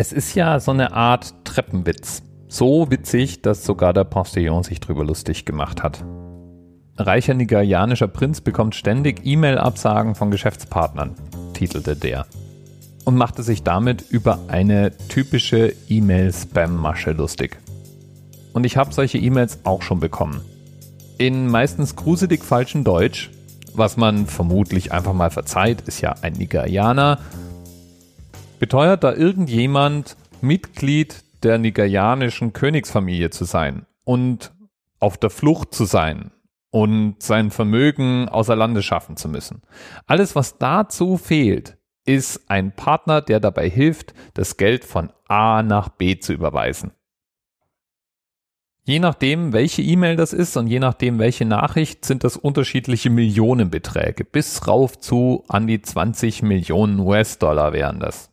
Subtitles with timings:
[0.00, 2.22] Es ist ja so eine Art Treppenwitz.
[2.46, 6.04] So witzig, dass sogar der Postillon sich drüber lustig gemacht hat.
[6.96, 11.16] Reicher nigerianischer Prinz bekommt ständig E-Mail-Absagen von Geschäftspartnern,
[11.52, 12.26] titelte der.
[13.06, 17.58] Und machte sich damit über eine typische E-Mail-Spam-Masche lustig.
[18.52, 20.42] Und ich habe solche E-Mails auch schon bekommen.
[21.18, 23.32] In meistens gruselig falschem Deutsch,
[23.74, 27.18] was man vermutlich einfach mal verzeiht, ist ja ein Nigerianer,
[28.58, 34.52] beteuert da irgendjemand Mitglied der nigerianischen Königsfamilie zu sein und
[35.00, 36.32] auf der Flucht zu sein
[36.70, 39.62] und sein Vermögen außer Landes schaffen zu müssen.
[40.06, 45.88] Alles, was dazu fehlt, ist ein Partner, der dabei hilft, das Geld von A nach
[45.90, 46.92] B zu überweisen.
[48.84, 54.24] Je nachdem, welche E-Mail das ist und je nachdem, welche Nachricht, sind das unterschiedliche Millionenbeträge.
[54.24, 58.30] Bis rauf zu an die 20 Millionen US-Dollar wären das.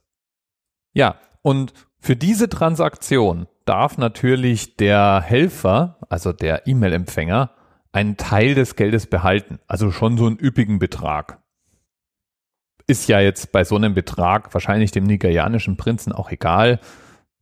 [0.95, 7.52] Ja, und für diese Transaktion darf natürlich der Helfer, also der E-Mail-Empfänger,
[7.91, 11.41] einen Teil des Geldes behalten, also schon so einen üppigen Betrag.
[12.87, 16.79] Ist ja jetzt bei so einem Betrag wahrscheinlich dem nigerianischen Prinzen auch egal.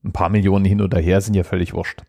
[0.03, 2.01] Ein paar Millionen hin oder her sind ja völlig wurscht.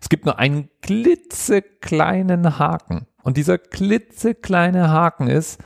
[0.00, 3.06] Es gibt nur einen klitzekleinen Haken.
[3.22, 5.62] Und dieser klitzekleine Haken ist,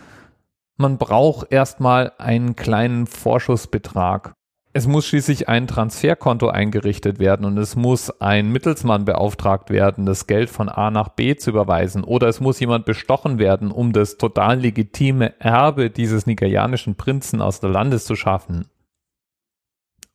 [0.77, 4.35] man braucht erstmal einen kleinen Vorschussbetrag.
[4.77, 10.27] Es muss schließlich ein Transferkonto eingerichtet werden und es muss ein Mittelsmann beauftragt werden, das
[10.27, 14.17] Geld von A nach B zu überweisen oder es muss jemand bestochen werden, um das
[14.17, 18.67] total legitime Erbe dieses nigerianischen Prinzen aus der Landes zu schaffen.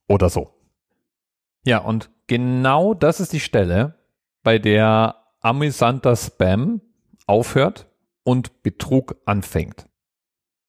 [0.09, 0.53] Oder so.
[1.63, 3.95] Ja, und genau das ist die Stelle,
[4.43, 6.81] bei der amüsanter Spam
[7.27, 7.87] aufhört
[8.23, 9.87] und Betrug anfängt.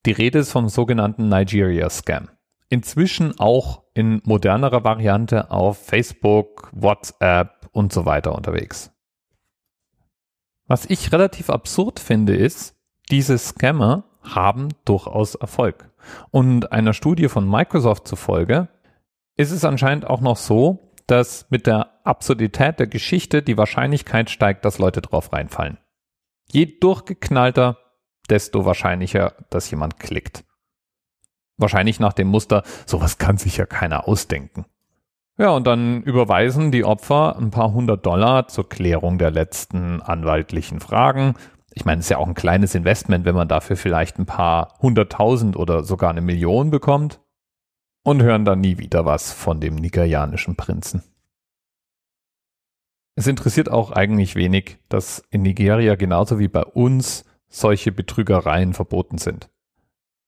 [0.06, 2.28] Die Rede ist vom sogenannten Nigeria Scam
[2.70, 8.92] inzwischen auch in modernerer Variante auf Facebook, WhatsApp und so weiter unterwegs.
[10.66, 12.76] Was ich relativ absurd finde, ist,
[13.10, 15.90] diese Scammer haben durchaus Erfolg.
[16.30, 18.68] Und einer Studie von Microsoft zufolge
[19.36, 24.64] ist es anscheinend auch noch so, dass mit der Absurdität der Geschichte die Wahrscheinlichkeit steigt,
[24.64, 25.78] dass Leute drauf reinfallen.
[26.52, 27.78] Je durchgeknallter,
[28.28, 30.44] desto wahrscheinlicher, dass jemand klickt.
[31.60, 34.64] Wahrscheinlich nach dem Muster, sowas kann sich ja keiner ausdenken.
[35.38, 40.80] Ja, und dann überweisen die Opfer ein paar hundert Dollar zur Klärung der letzten anwaltlichen
[40.80, 41.34] Fragen.
[41.72, 44.74] Ich meine, es ist ja auch ein kleines Investment, wenn man dafür vielleicht ein paar
[44.80, 47.20] hunderttausend oder sogar eine Million bekommt.
[48.02, 51.02] Und hören dann nie wieder was von dem nigerianischen Prinzen.
[53.14, 59.18] Es interessiert auch eigentlich wenig, dass in Nigeria genauso wie bei uns solche Betrügereien verboten
[59.18, 59.50] sind.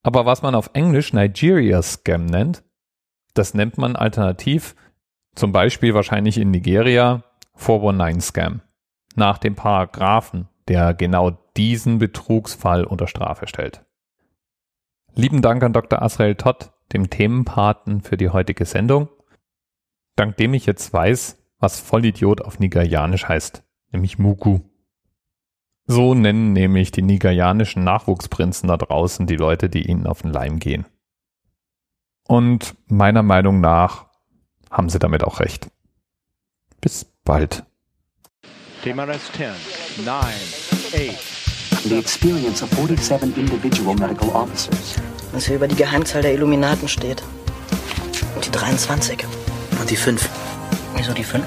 [0.02, 2.64] Aber was man auf Englisch Nigeria Scam nennt,
[3.34, 4.74] das nennt man alternativ
[5.34, 7.22] zum Beispiel wahrscheinlich in Nigeria
[7.54, 8.60] 419 Scam
[9.14, 13.84] nach dem Paragraphen, der genau diesen Betrugsfall unter Strafe stellt.
[15.14, 16.00] Lieben Dank an Dr.
[16.00, 19.08] Asrael Todd, dem Themenpaten für die heutige Sendung,
[20.16, 24.60] dank dem ich jetzt weiß, was Vollidiot auf Nigerianisch heißt, nämlich Mugu.
[25.92, 30.58] So nennen nämlich die nigerianischen Nachwuchsprinzen da draußen die Leute, die ihnen auf den Leim
[30.58, 30.86] gehen.
[32.26, 34.06] Und meiner Meinung nach
[34.70, 35.68] haben sie damit auch recht.
[36.80, 37.64] Bis bald.
[38.82, 39.48] TMRS 10,
[40.06, 41.84] 9, 8.
[41.84, 44.96] The experience of 47 individual medical officers.
[45.32, 47.22] Was hier über die Geheimzahl der Illuminaten steht.
[48.34, 49.26] Und die 23.
[49.78, 50.26] Und die 5.
[50.96, 51.44] Wieso die 5?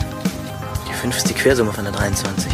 [0.87, 2.51] Die 5 ist die Quersumme von der 23.